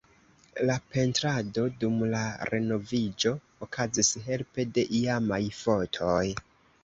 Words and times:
La 0.67 0.75
pentrado 0.93 1.65
dum 1.83 1.99
la 2.13 2.21
renoviĝo 2.51 3.33
okazis 3.67 4.09
helpe 4.29 4.67
de 4.79 4.87
iamaj 5.01 5.41
fotoj. 5.61 6.25